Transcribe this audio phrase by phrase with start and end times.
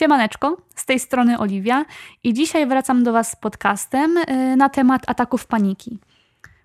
[0.00, 1.84] Siemaneczko, z tej strony Oliwia
[2.24, 5.98] i dzisiaj wracam do Was z podcastem y, na temat ataków paniki.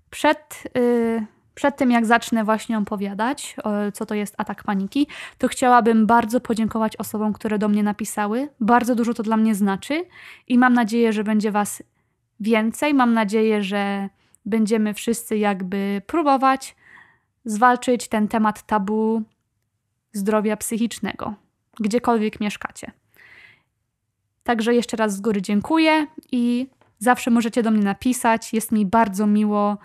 [0.09, 1.25] Przed, y,
[1.55, 3.55] przed tym, jak zacznę właśnie opowiadać,
[3.93, 8.49] co to jest atak paniki, to chciałabym bardzo podziękować osobom, które do mnie napisały.
[8.59, 10.05] Bardzo dużo to dla mnie znaczy
[10.47, 11.83] i mam nadzieję, że będzie Was
[12.39, 12.93] więcej.
[12.93, 14.09] Mam nadzieję, że
[14.45, 16.75] będziemy wszyscy jakby próbować
[17.45, 19.21] zwalczyć ten temat tabu
[20.13, 21.33] zdrowia psychicznego,
[21.79, 22.91] gdziekolwiek mieszkacie.
[24.45, 26.67] Także jeszcze raz z góry dziękuję i
[26.99, 28.53] zawsze możecie do mnie napisać.
[28.53, 29.77] Jest mi bardzo miło.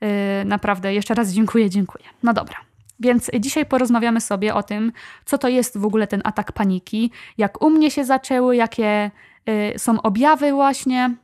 [0.00, 0.08] Yy,
[0.44, 2.04] naprawdę, jeszcze raz dziękuję, dziękuję.
[2.22, 2.56] No dobra.
[3.00, 4.92] Więc dzisiaj porozmawiamy sobie o tym,
[5.24, 9.10] co to jest w ogóle ten atak paniki, jak u mnie się zaczęły, jakie
[9.74, 11.14] y, są objawy, właśnie,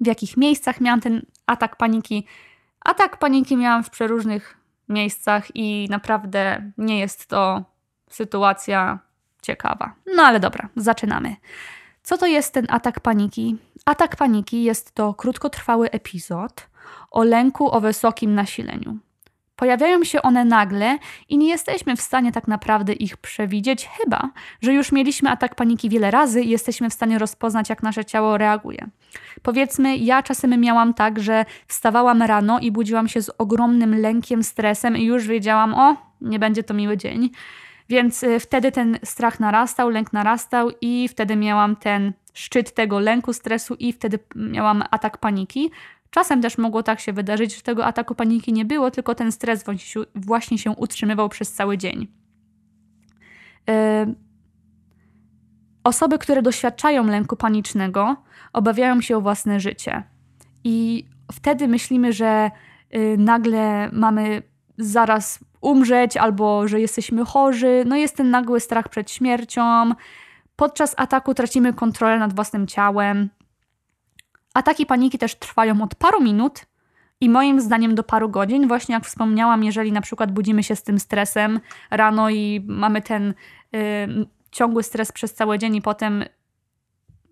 [0.00, 2.26] w jakich miejscach miałam ten atak paniki.
[2.80, 4.56] Atak paniki miałam w przeróżnych
[4.88, 7.64] miejscach i naprawdę nie jest to
[8.10, 8.98] sytuacja
[9.42, 9.94] ciekawa.
[10.16, 11.36] No ale dobra, zaczynamy.
[12.04, 13.56] Co to jest ten atak paniki?
[13.84, 16.68] Atak paniki jest to krótkotrwały epizod
[17.10, 18.98] o lęku o wysokim nasileniu.
[19.56, 24.30] Pojawiają się one nagle i nie jesteśmy w stanie tak naprawdę ich przewidzieć, chyba
[24.62, 28.38] że już mieliśmy atak paniki wiele razy i jesteśmy w stanie rozpoznać, jak nasze ciało
[28.38, 28.88] reaguje.
[29.42, 34.96] Powiedzmy, ja czasem miałam tak, że wstawałam rano i budziłam się z ogromnym lękiem, stresem
[34.96, 37.30] i już wiedziałam, o, nie będzie to miły dzień.
[37.88, 43.32] Więc y, wtedy ten strach narastał, lęk narastał i wtedy miałam ten szczyt tego lęku,
[43.32, 45.70] stresu i wtedy miałam atak paniki.
[46.10, 49.64] Czasem też mogło tak się wydarzyć, że tego ataku paniki nie było, tylko ten stres
[50.14, 52.08] właśnie się utrzymywał przez cały dzień.
[53.70, 54.14] Y,
[55.84, 58.16] osoby, które doświadczają lęku panicznego,
[58.52, 60.02] obawiają się o własne życie.
[60.64, 62.50] I wtedy myślimy, że
[62.94, 64.42] y, nagle mamy
[64.78, 67.84] zaraz umrzeć albo że jesteśmy chorzy.
[67.86, 69.92] No jest ten nagły strach przed śmiercią.
[70.56, 73.30] Podczas ataku tracimy kontrolę nad własnym ciałem.
[74.54, 76.66] Ataki paniki też trwają od paru minut
[77.20, 78.68] i moim zdaniem do paru godzin.
[78.68, 81.60] Właśnie jak wspomniałam, jeżeli na przykład budzimy się z tym stresem
[81.90, 83.34] rano i mamy ten
[83.74, 86.24] y, ciągły stres przez cały dzień i potem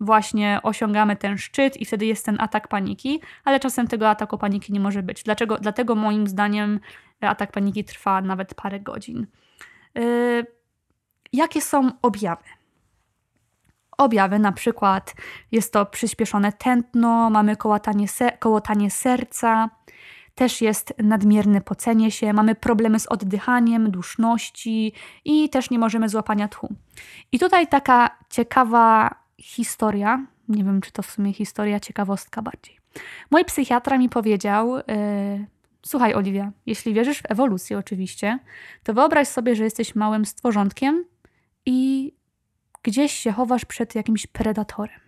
[0.03, 4.73] właśnie osiągamy ten szczyt i wtedy jest ten atak paniki, ale czasem tego ataku paniki
[4.73, 5.23] nie może być.
[5.23, 5.59] Dlaczego?
[5.59, 6.81] Dlatego moim zdaniem
[7.21, 9.27] atak paniki trwa nawet parę godzin.
[9.95, 10.47] Yy,
[11.33, 12.45] jakie są objawy?
[13.99, 15.15] Objawy na przykład
[15.53, 19.71] jest to przyspieszone tętno, mamy kołatanie, se kołotanie serca,
[20.35, 24.93] też jest nadmierne pocenie się, mamy problemy z oddychaniem, duszności
[25.25, 26.75] i też nie możemy złapania tchu.
[27.33, 32.79] I tutaj taka ciekawa historia, nie wiem czy to w sumie historia, ciekawostka bardziej.
[33.31, 34.83] Mój psychiatra mi powiedział, yy,
[35.87, 38.39] słuchaj Oliwia, jeśli wierzysz w ewolucję oczywiście,
[38.83, 41.05] to wyobraź sobie, że jesteś małym stworzątkiem
[41.67, 42.13] i
[42.83, 45.01] gdzieś się chowasz przed jakimś predatorem.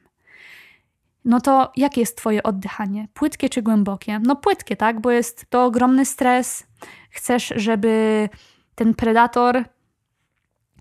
[1.25, 3.09] No to jakie jest twoje oddychanie?
[3.15, 4.21] Płytkie czy głębokie?
[4.23, 5.01] No płytkie, tak?
[5.01, 6.67] Bo jest to ogromny stres.
[7.11, 8.29] Chcesz, żeby
[8.75, 9.65] ten predator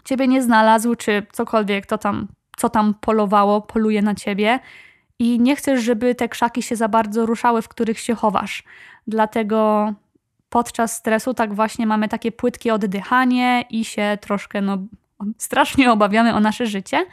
[0.03, 2.27] ciebie nie znalazł, czy cokolwiek to tam
[2.63, 4.59] co tam polowało, poluje na ciebie
[5.19, 8.63] i nie chcesz, żeby te krzaki się za bardzo ruszały, w których się chowasz.
[9.07, 9.93] Dlatego
[10.49, 14.77] podczas stresu tak właśnie mamy takie płytkie oddychanie i się troszkę no,
[15.37, 17.05] strasznie obawiamy o nasze życie.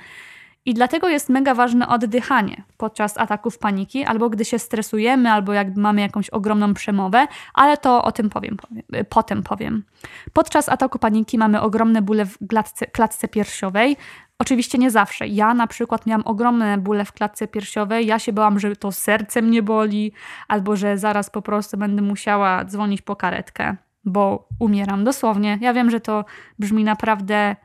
[0.64, 5.76] I dlatego jest mega ważne oddychanie podczas ataków paniki, albo gdy się stresujemy, albo jak
[5.76, 9.84] mamy jakąś ogromną przemowę, ale to o tym powiem, powiem potem powiem.
[10.32, 13.96] Podczas ataku paniki mamy ogromne bóle w klatce, klatce piersiowej,
[14.40, 15.26] Oczywiście nie zawsze.
[15.26, 18.06] Ja na przykład miałam ogromne bóle w klatce piersiowej.
[18.06, 20.12] Ja się bałam, że to serce mnie boli,
[20.48, 25.58] albo że zaraz po prostu będę musiała dzwonić po karetkę, bo umieram dosłownie.
[25.60, 26.24] Ja wiem, że to
[26.58, 27.56] brzmi naprawdę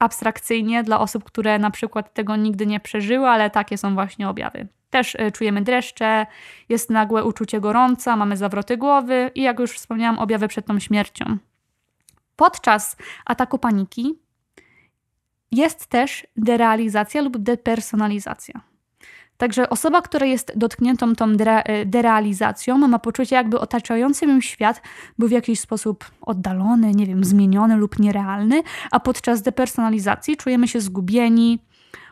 [0.00, 4.68] abstrakcyjnie dla osób, które na przykład tego nigdy nie przeżyły, ale takie są właśnie objawy.
[4.90, 6.26] Też y, czujemy dreszcze,
[6.68, 11.36] jest nagłe uczucie gorąca, mamy zawroty głowy i jak już wspomniałam, objawy przed tą śmiercią.
[12.36, 14.18] Podczas ataku paniki
[15.52, 18.69] jest też derealizacja lub depersonalizacja.
[19.40, 24.82] Także osoba, która jest dotkniętą tą e, derealizacją, ma poczucie, jakby otaczający ją świat
[25.18, 30.80] był w jakiś sposób oddalony, nie wiem, zmieniony lub nierealny, a podczas depersonalizacji czujemy się
[30.80, 31.58] zgubieni,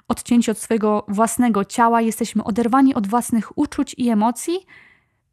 [0.09, 4.67] odcięci od swojego własnego ciała, jesteśmy oderwani od własnych uczuć i emocji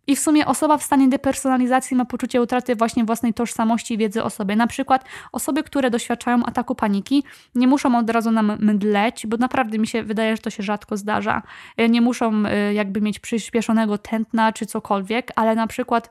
[0.07, 4.23] i w sumie osoba w stanie depersonalizacji ma poczucie utraty właśnie własnej tożsamości i wiedzy
[4.23, 4.55] o sobie.
[4.55, 7.23] Na przykład osoby, które doświadczają ataku paniki,
[7.55, 10.97] nie muszą od razu nam mdleć, bo naprawdę mi się wydaje, że to się rzadko
[10.97, 11.41] zdarza.
[11.77, 16.09] E, nie muszą e, jakby mieć przyspieszonego tętna czy cokolwiek, ale na przykład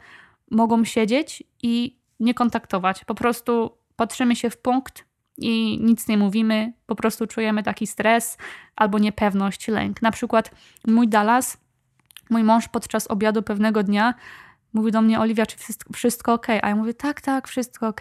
[0.51, 3.05] mogą siedzieć i nie kontaktować.
[3.05, 5.05] Po prostu patrzymy się w punkt
[5.39, 8.39] i nic nie mówimy, po prostu czujemy taki stres
[8.77, 10.03] albo niepewność, lęk.
[10.03, 10.51] Na przykład
[10.87, 11.64] mój Dallas,
[12.31, 14.15] mój mąż podczas obiadu pewnego dnia
[14.73, 15.57] mówi do mnie, Oliwia, czy
[15.95, 16.47] wszystko, ok?
[16.63, 18.01] A ja mówię, tak, tak, wszystko ok.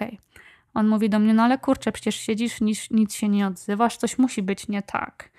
[0.73, 4.17] On mówi do mnie, no ale kurczę, przecież siedzisz, nic, nic się nie odzywasz, coś
[4.17, 5.29] musi być nie tak.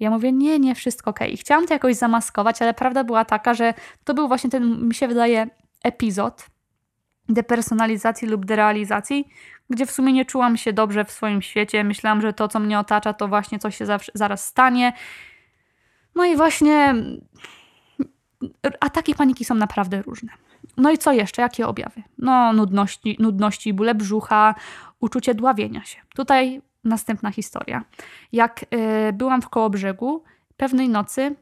[0.00, 1.20] Ja mówię, nie, nie, wszystko ok.
[1.28, 3.74] I chciałam to jakoś zamaskować, ale prawda była taka, że
[4.04, 5.46] to był właśnie ten, mi się wydaje,
[5.84, 6.46] epizod
[7.28, 9.28] depersonalizacji lub derealizacji,
[9.70, 11.84] gdzie w sumie nie czułam się dobrze w swoim świecie.
[11.84, 14.92] Myślałam, że to, co mnie otacza, to właśnie coś się zaraz stanie.
[16.14, 16.94] No i właśnie
[18.80, 20.32] ataki paniki są naprawdę różne.
[20.76, 21.42] No i co jeszcze?
[21.42, 22.02] Jakie objawy?
[22.18, 24.54] No, nudności, nudności bóle brzucha,
[25.00, 25.98] uczucie dławienia się.
[26.14, 27.84] Tutaj następna historia.
[28.32, 28.62] Jak
[29.08, 30.24] y, byłam w Kołobrzegu,
[30.56, 31.36] pewnej nocy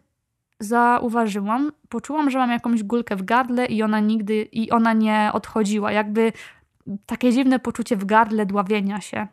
[0.60, 5.92] zauważyłam, poczułam, że mam jakąś gulkę w gardle i ona nigdy, i ona nie odchodziła.
[5.92, 6.32] Jakby
[7.06, 9.26] takie dziwne poczucie w gardle dławienia się.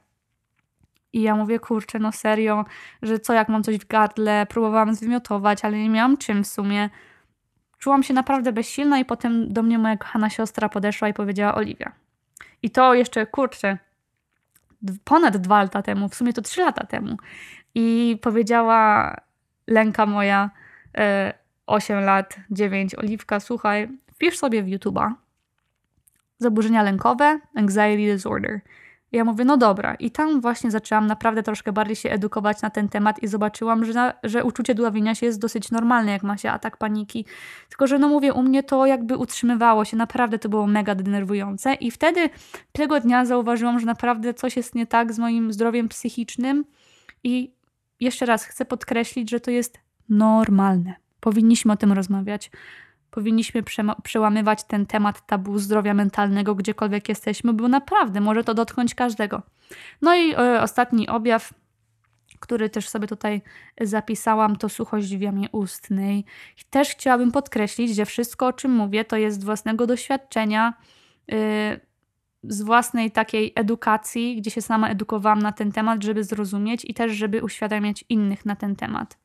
[1.13, 2.65] I ja mówię, kurczę, no serio,
[3.01, 6.89] że co jak mam coś w gardle, próbowałam zwymiotować, ale nie miałam czym w sumie.
[7.83, 11.91] Czułam się naprawdę bezsilna i potem do mnie moja kochana siostra podeszła i powiedziała Oliwia.
[12.61, 13.77] I to jeszcze, kurczę,
[15.03, 17.17] ponad dwa lata temu, w sumie to trzy lata temu.
[17.75, 19.15] I powiedziała
[19.67, 20.49] Lęka moja,
[21.67, 25.11] 8 e, lat, 9, Oliwka, słuchaj, wpisz sobie w YouTube'a
[26.37, 28.61] zaburzenia lękowe, anxiety disorder.
[29.13, 29.95] Ja mówię, no dobra.
[29.95, 34.13] I tam właśnie zaczęłam naprawdę troszkę bardziej się edukować na ten temat i zobaczyłam, że,
[34.23, 37.25] że uczucie dławienia się jest dosyć normalne, jak ma się atak paniki.
[37.69, 41.73] Tylko, że no mówię, u mnie to jakby utrzymywało się, naprawdę to było mega denerwujące.
[41.73, 42.29] I wtedy
[42.71, 46.65] tego dnia zauważyłam, że naprawdę coś jest nie tak z moim zdrowiem psychicznym.
[47.23, 47.53] I
[47.99, 49.79] jeszcze raz chcę podkreślić, że to jest
[50.09, 50.93] normalne.
[51.19, 52.51] Powinniśmy o tym rozmawiać.
[53.13, 53.63] Powinniśmy
[54.03, 59.41] przełamywać ten temat tabu zdrowia mentalnego, gdziekolwiek jesteśmy, bo naprawdę może to dotknąć każdego.
[60.01, 61.53] No i y, ostatni objaw,
[62.39, 63.41] który też sobie tutaj
[63.81, 66.25] zapisałam, to suchość w jamie ustnej.
[66.69, 70.73] Też chciałabym podkreślić, że wszystko, o czym mówię, to jest z własnego doświadczenia,
[71.33, 71.79] y,
[72.43, 77.11] z własnej takiej edukacji, gdzie się sama edukowałam na ten temat, żeby zrozumieć i też,
[77.11, 79.22] żeby uświadamiać innych na ten temat.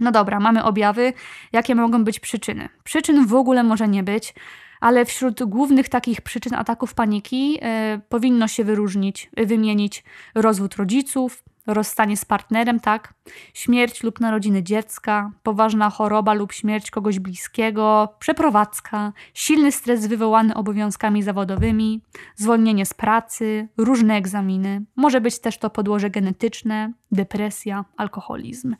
[0.00, 1.12] No dobra, mamy objawy.
[1.52, 2.68] Jakie mogą być przyczyny?
[2.84, 4.34] Przyczyn w ogóle może nie być,
[4.80, 7.58] ale wśród głównych takich przyczyn ataków paniki
[7.96, 10.04] y, powinno się wyróżnić, wymienić
[10.34, 13.14] rozwód rodziców, rozstanie z partnerem, tak?
[13.54, 21.22] Śmierć lub narodziny dziecka, poważna choroba lub śmierć kogoś bliskiego, przeprowadzka, silny stres wywołany obowiązkami
[21.22, 22.02] zawodowymi,
[22.36, 24.82] zwolnienie z pracy, różne egzaminy.
[24.96, 28.76] Może być też to podłoże genetyczne, depresja, alkoholizm.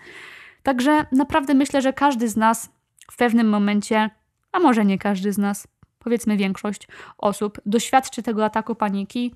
[0.64, 2.70] Także naprawdę myślę, że każdy z nas
[3.12, 4.10] w pewnym momencie,
[4.52, 5.68] a może nie każdy z nas,
[5.98, 6.88] powiedzmy większość
[7.18, 9.34] osób, doświadczy tego ataku paniki.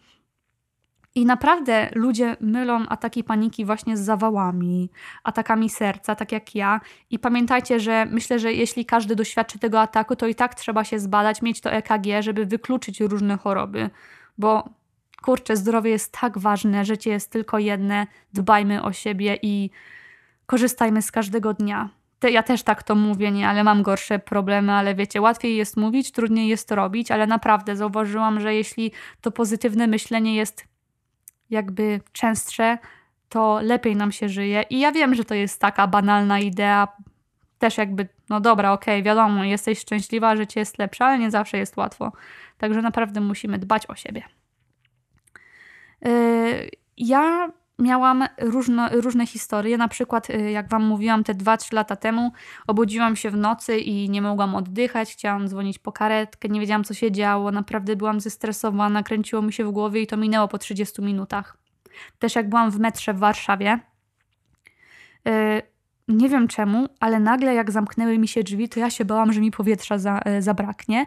[1.14, 4.90] I naprawdę ludzie mylą ataki paniki właśnie z zawałami,
[5.25, 6.80] atakami serca, tak jak ja.
[7.10, 10.98] I pamiętajcie, że myślę, że jeśli każdy doświadczy tego ataku, to i tak trzeba się
[10.98, 13.90] zbadać, mieć to EKG, żeby wykluczyć różne choroby.
[14.38, 14.69] Bo
[15.22, 19.70] kurczę, zdrowie jest tak ważne, życie jest tylko jedne, dbajmy o siebie i
[20.48, 21.88] korzystajmy z każdego dnia.
[22.18, 25.76] Te, ja też tak to mówię, nie, ale mam gorsze problemy, ale wiecie, łatwiej jest
[25.76, 30.64] mówić, trudniej jest to robić, ale naprawdę zauważyłam, że jeśli to pozytywne myślenie jest
[31.50, 32.78] jakby częstsze,
[33.28, 34.62] to lepiej nam się żyje.
[34.70, 36.88] I ja wiem, że to jest taka banalna idea,
[37.58, 41.58] też jakby, no dobra, okej, okay, wiadomo, jesteś szczęśliwa, życie jest lepsze, ale nie zawsze
[41.58, 42.12] jest łatwo.
[42.58, 44.23] Także naprawdę musimy dbać o siebie.
[46.02, 49.78] Yy, ja miałam różne, różne historie.
[49.78, 52.32] Na przykład, y, jak Wam mówiłam, te 2-3 lata temu
[52.66, 55.12] obudziłam się w nocy i nie mogłam oddychać.
[55.12, 57.50] Chciałam dzwonić po karetkę, nie wiedziałam, co się działo.
[57.50, 61.56] Naprawdę byłam zestresowana, kręciło mi się w głowie i to minęło po 30 minutach.
[62.18, 63.78] Też jak byłam w metrze w Warszawie,
[65.25, 65.32] yy,
[66.08, 69.40] nie wiem czemu, ale nagle jak zamknęły mi się drzwi, to ja się bałam, że
[69.40, 71.06] mi powietrza za, yy, zabraknie.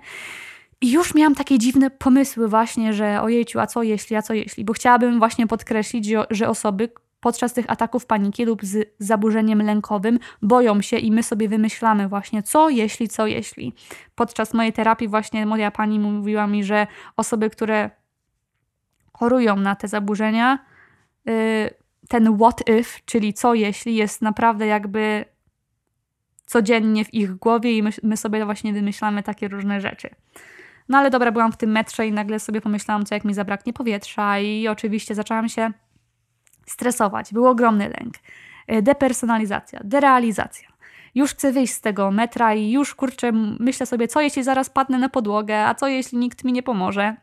[0.82, 4.66] I już miałam takie dziwne pomysły właśnie, że ojejciu, a co jeśli, a co jeśli?
[4.66, 10.82] Bo chciałabym właśnie podkreślić, że osoby podczas tych ataków paniki lub z zaburzeniem lękowym boją
[10.82, 13.74] się i my sobie wymyślamy właśnie co jeśli, co jeśli.
[14.16, 17.90] Podczas mojej terapii właśnie moja pani mówiła mi, że osoby, które
[19.14, 20.60] chorują na te zaburzenia,
[21.30, 21.74] y,
[22.10, 25.26] ten what if, czyli co jeśli, jest naprawdę jakby
[26.46, 30.10] codziennie w ich głowie i my, my sobie właśnie wymyślamy takie różne rzeczy.
[30.92, 33.74] No ale dobra, byłam w tym metrze i nagle sobie pomyślałam, co jak mi zabraknie
[33.74, 35.72] powietrza i oczywiście zaczęłam się
[36.66, 37.34] stresować.
[37.34, 38.14] Był ogromny lęk.
[38.68, 40.68] E, depersonalizacja, derealizacja.
[41.16, 44.98] Już chcę wyjść z tego metra i już kurczę, myślę sobie, co jeśli zaraz padnę
[44.98, 47.16] na podłogę, a co jeśli nikt mi nie pomoże.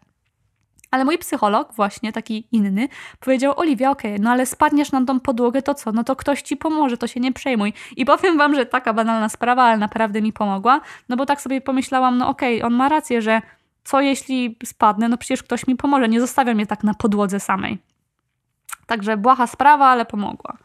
[0.91, 2.89] Ale mój psycholog, właśnie taki inny,
[3.21, 5.93] powiedział: Oliwia, okej, okay, no ale spadniesz na tą podłogę, to co?
[5.93, 7.73] No to ktoś ci pomoże, to się nie przejmuj.
[7.97, 11.61] I powiem wam, że taka banalna sprawa, ale naprawdę mi pomogła, no bo tak sobie
[11.61, 13.43] pomyślałam: no okej, okay, on ma rację, że
[13.89, 15.09] co jeśli spadnę?
[15.09, 17.79] No przecież ktoś mi pomoże, nie zostawia mnie tak na podłodze samej.
[18.87, 20.59] Także błaha sprawa, ale pomogła.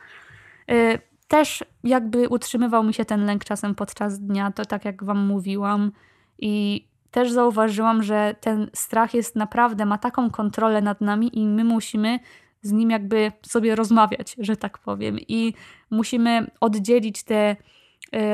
[0.67, 5.25] Yy, też jakby utrzymywał mi się ten lęk czasem podczas dnia, to tak jak wam
[5.25, 5.91] mówiłam.
[6.39, 11.63] I też zauważyłam, że ten strach jest naprawdę, ma taką kontrolę nad nami i my
[11.63, 12.19] musimy
[12.61, 15.17] z nim jakby sobie rozmawiać, że tak powiem.
[15.27, 15.53] I
[15.89, 17.55] musimy oddzielić te y,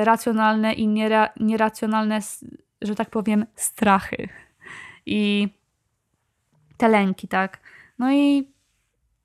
[0.06, 2.20] racjonalne i niera, nieracjonalne,
[2.82, 4.30] że tak powiem, strachy
[5.06, 5.50] i
[6.78, 7.60] te lęki, tak.
[8.00, 8.52] No i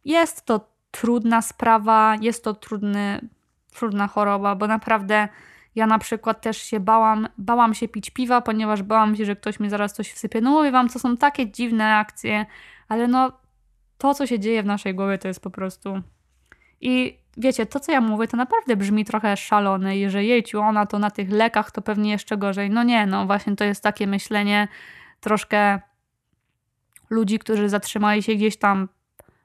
[0.05, 3.21] jest to trudna sprawa, jest to trudny,
[3.73, 5.29] trudna choroba, bo naprawdę
[5.75, 9.61] ja na przykład też się bałam, bałam się pić piwa, ponieważ bałam się, że ktoś
[9.61, 10.41] mi zaraz coś wsypie.
[10.41, 12.47] No mówię wam, to są takie dziwne reakcje,
[12.89, 13.33] ale no
[13.99, 16.03] to, co się dzieje w naszej głowie, to jest po prostu...
[16.81, 20.87] I wiecie, to co ja mówię, to naprawdę brzmi trochę szalone i że jejciu, ona
[20.87, 22.71] to na tych lekach to pewnie jeszcze gorzej.
[22.71, 24.69] No nie, no właśnie to jest takie myślenie
[25.25, 25.81] troszkę
[27.11, 28.89] ludzi, którzy zatrzymali się gdzieś tam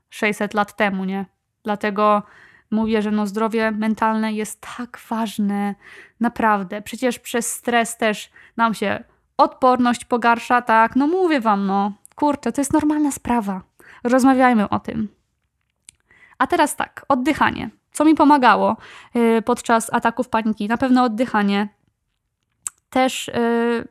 [0.09, 1.25] 600 lat temu, nie?
[1.63, 2.23] Dlatego
[2.71, 5.75] mówię, że no zdrowie mentalne jest tak ważne,
[6.19, 6.81] naprawdę.
[6.81, 9.03] Przecież przez stres też nam się
[9.37, 10.95] odporność pogarsza, tak?
[10.95, 13.61] No mówię wam, no kurczę, to jest normalna sprawa.
[14.03, 15.07] Rozmawiajmy o tym.
[16.37, 17.69] A teraz tak, oddychanie.
[17.91, 18.77] Co mi pomagało
[19.13, 20.67] yy, podczas ataków paniki?
[20.67, 21.67] Na pewno oddychanie.
[22.89, 23.87] Też yy,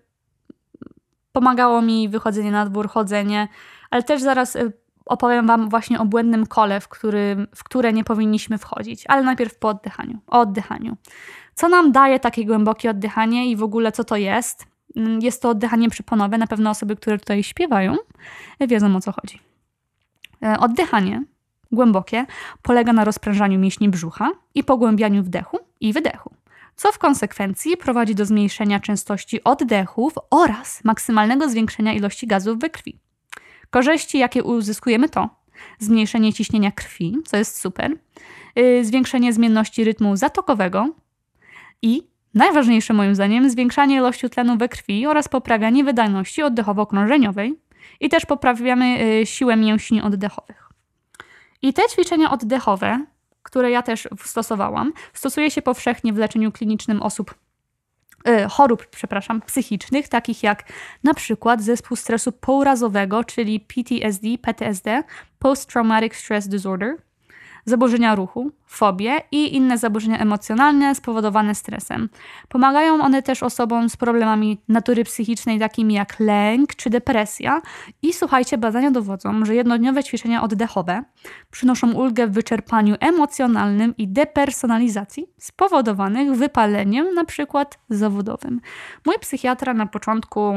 [1.38, 3.48] pomagało mi wychodzenie na dwór, chodzenie,
[3.90, 4.72] ale też zaraz yy,
[5.06, 9.58] opowiem Wam właśnie o błędnym kole, w, którym, w które nie powinniśmy wchodzić, ale najpierw
[9.58, 10.18] po oddychaniu.
[10.26, 10.96] O oddychaniu.
[11.54, 14.66] Co nam daje takie głębokie oddychanie i w ogóle co to jest?
[14.96, 16.38] Mm, jest to oddychanie przyponowe.
[16.38, 17.96] Na pewno osoby, które tutaj śpiewają,
[18.60, 19.40] wiedzą o co chodzi.
[20.42, 21.24] E, oddychanie
[21.72, 22.26] głębokie
[22.62, 26.34] polega na rozprężaniu mięśni brzucha i pogłębianiu wdechu i wydechu,
[26.78, 32.98] co w konsekwencji prowadzi do zmniejszenia częstości oddechów oraz maksymalnego zwiększenia ilości gazów we krwi.
[33.70, 35.28] Korzyści, jakie uzyskujemy, to
[35.78, 37.96] zmniejszenie ciśnienia krwi, co jest super,
[38.56, 40.94] yy, zwiększenie zmienności rytmu zatokowego
[41.82, 42.02] i
[42.34, 47.52] najważniejsze moim zdaniem, zwiększanie ilości tlenu we krwi oraz poprawianie wydajności oddechowo-krążeniowej
[48.00, 50.68] i też poprawiamy yy, siłę mięśni oddechowych.
[51.62, 53.06] I te ćwiczenia oddechowe,
[53.50, 57.34] które ja też stosowałam, stosuje się powszechnie w leczeniu klinicznym osób
[58.24, 60.64] E, chorób, przepraszam, psychicznych, takich jak
[61.04, 65.02] na przykład zespół stresu pourazowego, czyli PTSD, PTSD,
[65.38, 66.96] Post Traumatic Stress Disorder,
[67.68, 72.08] zaburzenia ruchu, fobie i inne zaburzenia emocjonalne spowodowane stresem.
[72.48, 77.62] Pomagają one też osobom z problemami natury psychicznej, takimi jak lęk czy depresja.
[78.02, 81.02] I słuchajcie, badania dowodzą, że jednodniowe ćwiczenia oddechowe
[81.50, 88.60] przynoszą ulgę w wyczerpaniu emocjonalnym i depersonalizacji spowodowanych wypaleniem, na przykład zawodowym.
[89.06, 90.54] Mój psychiatra na początku.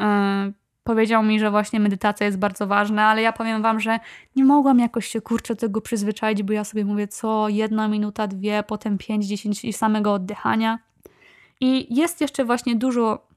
[0.00, 3.98] Yy, powiedział mi, że właśnie medytacja jest bardzo ważna, ale ja powiem wam, że
[4.36, 8.62] nie mogłam jakoś się kurczę tego przyzwyczaić, bo ja sobie mówię co jedna minuta, dwie,
[8.62, 10.78] potem pięć, dziesięć i samego oddychania.
[11.60, 13.28] I jest jeszcze właśnie dużo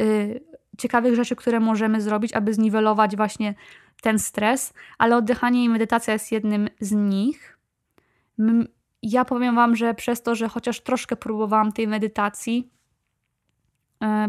[0.00, 0.40] y,
[0.78, 3.54] ciekawych rzeczy, które możemy zrobić, aby zniwelować właśnie
[4.02, 7.58] ten stres, ale oddychanie i medytacja jest jednym z nich.
[9.02, 12.75] Ja powiem Wam, że przez to, że chociaż troszkę próbowałam tej medytacji,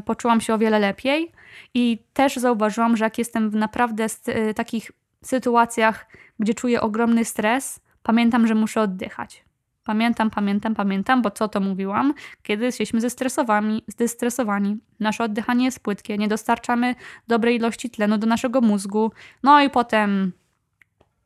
[0.06, 1.32] poczułam się o wiele lepiej
[1.74, 4.92] i też zauważyłam, że jak jestem w naprawdę e, takich
[5.24, 6.08] sytuacjach,
[6.40, 9.48] gdzie czuję ogromny stres, pamiętam, że muszę oddychać.
[9.84, 12.14] Pamiętam, pamiętam, pamiętam, bo co to mówiłam?
[12.44, 16.96] Kiedy jesteśmy zestresowani, zdestresowani, nasze oddychanie jest płytkie, nie dostarczamy
[17.28, 19.12] dobrej ilości tlenu do naszego mózgu,
[19.44, 20.32] no i potem,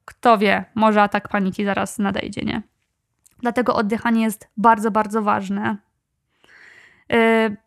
[0.06, 2.62] kto wie, może atak paniki zaraz nadejdzie, nie?
[3.40, 5.78] Dlatego oddychanie jest bardzo, bardzo ważne.
[7.10, 7.58] Yy,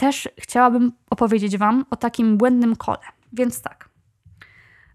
[0.00, 2.98] też chciałabym opowiedzieć Wam o takim błędnym kole.
[3.32, 3.88] Więc tak.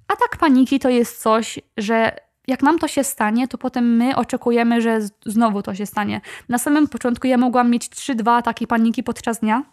[0.08, 2.16] Atak paniki to jest coś, że
[2.48, 6.22] jak nam to się stanie, to potem my oczekujemy, że znowu to się stanie.
[6.50, 9.64] Na samym początku ja mogłam mieć 3-2 ataki paniki podczas dnia.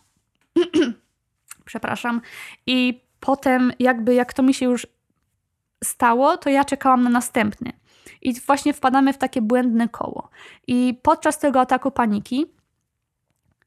[1.64, 2.20] Przepraszam.
[2.66, 4.86] I potem, jakby jak to mi się już
[5.84, 7.72] stało, to ja czekałam na następny.
[8.22, 10.28] I właśnie wpadamy w takie błędne koło.
[10.66, 12.46] I podczas tego ataku paniki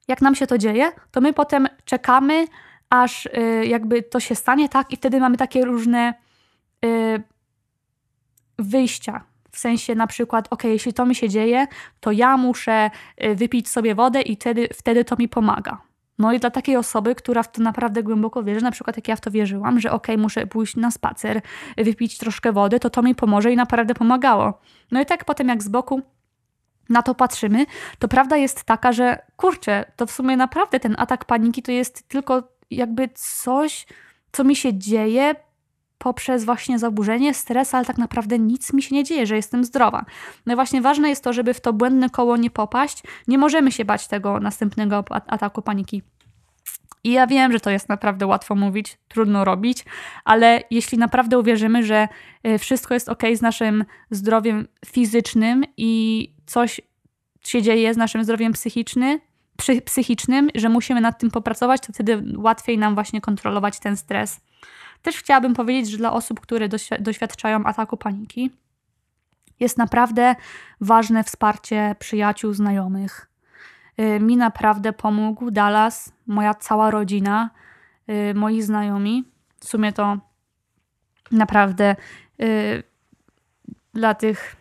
[0.08, 2.46] jak nam się to dzieje, to my potem czekamy,
[2.90, 4.92] aż y, jakby to się stanie, tak?
[4.92, 6.14] I wtedy mamy takie różne
[6.86, 7.24] y,
[8.60, 9.24] wyjścia.
[9.52, 11.68] W sensie na przykład, ok, jeśli to mi się dzieje,
[12.00, 12.90] to ja muszę
[13.24, 15.82] y, wypić sobie wodę i wtedy, wtedy to mi pomaga.
[16.20, 19.16] No i dla takiej osoby, która w to naprawdę głęboko wierzy, na przykład jak ja
[19.16, 21.42] w to wierzyłam, że okay, muszę pójść na spacer,
[21.78, 24.60] wypić troszkę wody, to to mi pomoże i naprawdę pomagało.
[24.92, 26.02] No i tak potem jak z boku
[26.89, 27.65] na to patrzymy,
[28.00, 32.08] to prawda jest taka, że kurczę, to w sumie naprawdę ten atak paniki to jest
[32.08, 33.86] tylko jakby coś,
[34.32, 35.36] co mi się dzieje
[35.98, 40.06] poprzez właśnie zaburzenie, stres, ale tak naprawdę nic mi się nie dzieje, że jestem zdrowa.
[40.46, 43.04] No i właśnie ważne jest to, żeby w to błędne koło nie popaść.
[43.27, 46.01] Nie możemy się bać tego następnego ataku paniki.
[47.06, 49.86] I ja wiem, że to jest naprawdę łatwo mówić, trudno robić,
[50.24, 52.08] ale jeśli naprawdę uwierzymy, że
[52.48, 56.82] y, wszystko jest ok z naszym zdrowiem fizycznym i coś
[57.42, 59.20] się dzieje z naszym zdrowiem psychicznym,
[59.86, 64.40] psychicznym, że musimy nad tym popracować, to wtedy łatwiej nam właśnie kontrolować ten stres.
[65.02, 66.70] Też chciałabym powiedzieć, że dla osób, które
[67.00, 68.52] doświadczają ataku paniki,
[69.60, 70.36] jest naprawdę
[70.82, 73.30] ważne wsparcie przyjaciół, znajomych.
[74.00, 77.50] Y, mi naprawdę pomógł Dallas, moja cała rodzina,
[78.10, 79.24] y, moi znajomi.
[79.60, 80.17] W sumie to
[81.32, 81.96] naprawdę
[82.41, 82.84] y,
[83.94, 84.55] dla tych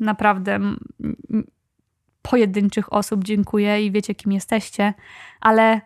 [0.00, 0.58] naprawdę
[2.22, 4.94] pojedynczych osób dziękuję i wiecie, kim jesteście,
[5.40, 5.80] ale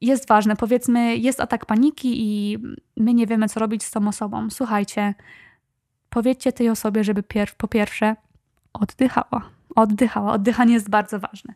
[0.00, 0.56] jest ważne.
[0.56, 2.58] Powiedzmy, jest atak paniki i
[2.96, 4.50] my nie wiemy, co robić z tą osobą.
[4.50, 5.14] Słuchajcie,
[6.10, 8.16] powiedzcie tej osobie, żeby pierw, po pierwsze
[8.72, 9.50] oddychała.
[9.74, 10.32] Oddychała.
[10.32, 11.54] Oddychanie jest bardzo ważne.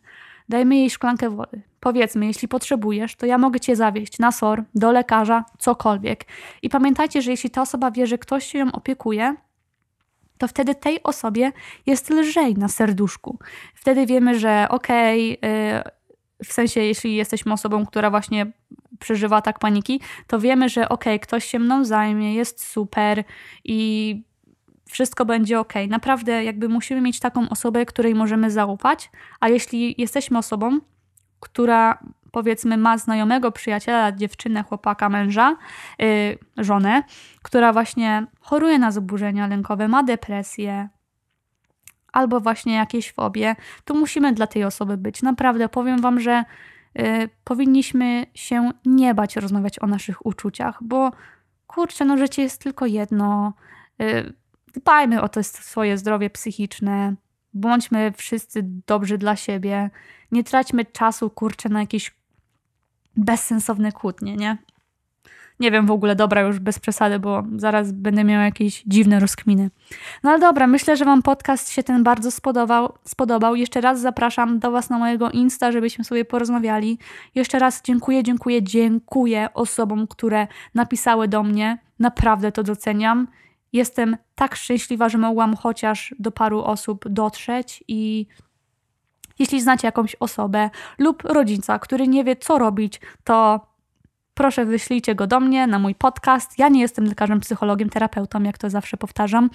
[0.49, 1.61] Dajmy jej szklankę wody.
[1.79, 6.25] Powiedzmy, jeśli potrzebujesz, to ja mogę cię zawieźć na SOR, do lekarza, cokolwiek.
[6.61, 9.35] I pamiętajcie, że jeśli ta osoba wie, że ktoś się ją opiekuje,
[10.37, 11.51] to wtedy tej osobie
[11.85, 13.39] jest lżej na serduszku.
[13.75, 15.83] Wtedy wiemy, że okej, okay,
[16.45, 18.51] w sensie jeśli jesteśmy osobą, która właśnie
[18.99, 23.23] przeżywa tak paniki, to wiemy, że okej, okay, ktoś się mną zajmie, jest super
[23.63, 24.28] i
[24.89, 25.73] wszystko będzie ok.
[25.89, 30.79] Naprawdę, jakby musimy mieć taką osobę, której możemy zaufać, a jeśli jesteśmy osobą,
[31.39, 31.99] która
[32.31, 35.55] powiedzmy ma znajomego przyjaciela, dziewczynę, chłopaka, męża,
[35.99, 36.07] yy,
[36.57, 37.03] żonę,
[37.41, 40.89] która właśnie choruje na zaburzenia lękowe, ma depresję,
[42.13, 43.55] albo właśnie jakieś fobie,
[43.85, 45.21] to musimy dla tej osoby być.
[45.21, 46.43] Naprawdę powiem Wam, że
[46.99, 51.11] y, powinniśmy się nie bać rozmawiać o naszych uczuciach, bo
[51.67, 53.53] kurczę, no życie jest tylko jedno.
[54.01, 54.33] Y,
[54.71, 57.15] dbajmy o to swoje zdrowie psychiczne,
[57.53, 59.89] bądźmy wszyscy dobrzy dla siebie,
[60.31, 62.15] nie traćmy czasu, kurczę, na jakieś
[63.15, 64.57] bezsensowne kłótnie, nie?
[65.59, 69.69] Nie wiem w ogóle, dobra, już bez przesady, bo zaraz będę miał jakieś dziwne rozkminy.
[70.23, 72.93] No ale dobra, myślę, że Wam podcast się ten bardzo spodobał.
[73.05, 73.55] spodobał.
[73.55, 76.97] Jeszcze raz zapraszam do Was na mojego Insta, żebyśmy sobie porozmawiali.
[77.35, 81.77] Jeszcze raz dziękuję, dziękuję, dziękuję osobom, które napisały do mnie.
[81.99, 83.27] Naprawdę to doceniam.
[83.73, 88.27] Jestem tak szczęśliwa, że mogłam chociaż do paru osób dotrzeć i
[89.39, 93.67] jeśli znacie jakąś osobę lub rodzica, który nie wie, co robić, to
[94.33, 96.59] proszę wyślijcie go do mnie na mój podcast.
[96.59, 99.49] Ja nie jestem lekarzem, psychologiem, terapeutą, jak to zawsze powtarzam.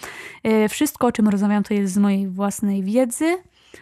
[0.46, 3.36] Y, wszystko, o czym rozmawiam, to jest z mojej własnej wiedzy,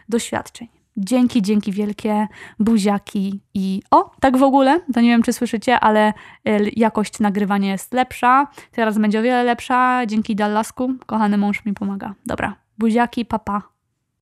[0.09, 0.82] doświadczeń.
[0.96, 2.26] Dzięki, dzięki wielkie,
[2.59, 6.12] buziaki i o, tak w ogóle, to nie wiem czy słyszycie, ale
[6.48, 11.74] y, jakość nagrywania jest lepsza, teraz będzie o wiele lepsza, dzięki Dallasku, kochany mąż mi
[11.74, 12.14] pomaga.
[12.26, 13.71] Dobra, buziaki, papa.